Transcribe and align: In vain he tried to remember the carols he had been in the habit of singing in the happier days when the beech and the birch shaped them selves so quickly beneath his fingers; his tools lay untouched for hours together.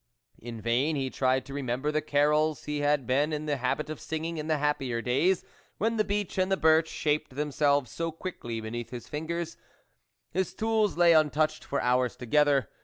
In 0.39 0.59
vain 0.59 0.95
he 0.95 1.11
tried 1.11 1.45
to 1.45 1.53
remember 1.53 1.91
the 1.91 2.01
carols 2.01 2.63
he 2.63 2.79
had 2.79 3.05
been 3.05 3.31
in 3.31 3.45
the 3.45 3.57
habit 3.57 3.87
of 3.87 3.99
singing 4.01 4.37
in 4.37 4.47
the 4.47 4.57
happier 4.57 4.99
days 4.99 5.45
when 5.77 5.97
the 5.97 6.03
beech 6.03 6.39
and 6.39 6.51
the 6.51 6.57
birch 6.57 6.87
shaped 6.87 7.35
them 7.35 7.51
selves 7.51 7.91
so 7.91 8.11
quickly 8.11 8.59
beneath 8.59 8.89
his 8.89 9.07
fingers; 9.07 9.57
his 10.31 10.55
tools 10.55 10.97
lay 10.97 11.13
untouched 11.13 11.63
for 11.63 11.79
hours 11.81 12.15
together. 12.15 12.67